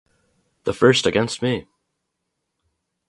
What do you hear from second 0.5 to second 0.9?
The